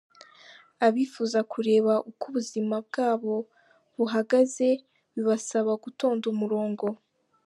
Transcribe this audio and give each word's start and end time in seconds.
Abifuza 0.87 1.39
kureba 1.51 1.93
uko 2.09 2.23
ubuzima 2.31 2.75
bwabo 2.87 3.35
buhagaze 3.97 4.67
bibasaba 5.13 5.71
gutonda 5.83 6.25
umurongo. 6.33 6.85